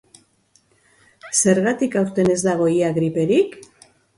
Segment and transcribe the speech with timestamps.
[1.43, 3.59] Zergatik aurten ez dago ia griperik?